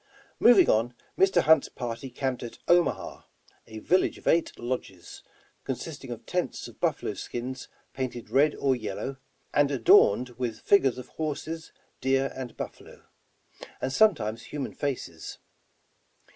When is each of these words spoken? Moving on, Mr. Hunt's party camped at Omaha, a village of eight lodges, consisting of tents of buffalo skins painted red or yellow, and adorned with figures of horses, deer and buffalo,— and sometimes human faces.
Moving 0.39 0.67
on, 0.67 0.95
Mr. 1.15 1.43
Hunt's 1.43 1.69
party 1.69 2.09
camped 2.09 2.41
at 2.41 2.57
Omaha, 2.67 3.21
a 3.67 3.77
village 3.77 4.17
of 4.17 4.27
eight 4.27 4.57
lodges, 4.57 5.21
consisting 5.63 6.09
of 6.09 6.25
tents 6.25 6.67
of 6.67 6.79
buffalo 6.79 7.13
skins 7.13 7.67
painted 7.93 8.31
red 8.31 8.55
or 8.55 8.75
yellow, 8.75 9.17
and 9.53 9.69
adorned 9.69 10.29
with 10.39 10.61
figures 10.61 10.97
of 10.97 11.09
horses, 11.09 11.71
deer 11.99 12.33
and 12.35 12.57
buffalo,— 12.57 13.03
and 13.79 13.93
sometimes 13.93 14.45
human 14.45 14.73
faces. 14.73 15.37